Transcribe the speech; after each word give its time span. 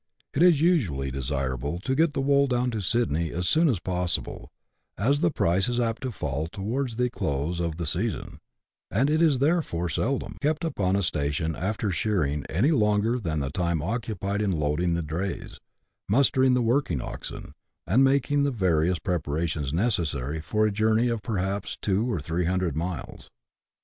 It 0.33 0.41
is 0.41 0.61
usually 0.61 1.11
desirable 1.11 1.77
to 1.81 1.93
get 1.93 2.13
the 2.13 2.21
wool 2.21 2.47
down 2.47 2.71
to 2.71 2.81
Sydney 2.81 3.29
as 3.31 3.47
soon 3.47 3.69
as 3.69 3.77
possible, 3.77 4.49
as 4.97 5.19
the 5.19 5.29
price 5.29 5.69
is 5.69 5.79
apt 5.79 6.01
to 6.01 6.11
fall 6.11 6.47
towards 6.47 6.95
the 6.95 7.07
close 7.07 7.59
of 7.59 7.77
the 7.77 7.85
season; 7.85 8.39
and 8.89 9.11
it 9.11 9.21
is 9.21 9.37
therefore 9.37 9.89
seldom 9.89 10.37
^'kept 10.41 10.63
upon 10.63 10.95
a 10.95 11.03
station 11.03 11.55
after 11.55 11.91
shearing 11.91 12.43
any 12.49 12.71
longer 12.71 13.19
than 13.19 13.41
the 13.41 13.51
time 13.51 13.79
occupied 13.83 14.41
in 14.41 14.51
loading 14.53 14.95
the 14.95 15.03
drays, 15.03 15.59
mustering 16.09 16.55
the 16.55 16.63
working 16.63 16.99
oxen, 16.99 17.53
and 17.85 18.03
making 18.03 18.41
the 18.41 18.49
various 18.49 18.97
pre 18.97 19.17
parations 19.19 19.71
necessary 19.71 20.41
for 20.41 20.65
a 20.65 20.71
journey 20.71 21.09
of 21.09 21.21
perhaps 21.21 21.77
two 21.79 22.11
or 22.11 22.19
three 22.19 22.45
hundred 22.45 22.75
miles. 22.75 23.29